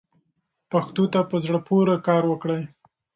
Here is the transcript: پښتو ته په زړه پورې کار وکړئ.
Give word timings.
پښتو 0.71 1.03
ته 1.13 1.19
په 1.29 1.35
زړه 1.45 1.59
پورې 1.67 1.95
کار 2.07 2.23
وکړئ. 2.27 2.61